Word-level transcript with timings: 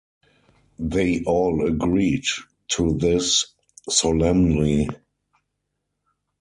They 0.79 1.21
all 1.27 1.63
agreed 1.67 2.23
to 2.69 2.97
this 2.97 3.45
solemnly. 3.87 4.89